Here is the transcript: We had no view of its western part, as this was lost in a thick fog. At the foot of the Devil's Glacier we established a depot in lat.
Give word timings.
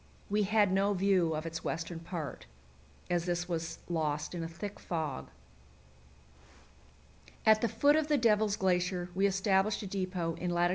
We 0.31 0.41
had 0.41 0.71
no 0.71 0.93
view 0.95 1.35
of 1.35 1.45
its 1.45 1.63
western 1.63 1.99
part, 1.99 2.47
as 3.07 3.25
this 3.25 3.47
was 3.47 3.77
lost 3.87 4.33
in 4.33 4.43
a 4.43 4.47
thick 4.47 4.79
fog. 4.79 5.29
At 7.45 7.61
the 7.61 7.69
foot 7.69 7.95
of 7.95 8.07
the 8.07 8.17
Devil's 8.17 8.55
Glacier 8.55 9.09
we 9.13 9.27
established 9.27 9.83
a 9.83 9.85
depot 9.85 10.33
in 10.39 10.49
lat. 10.49 10.69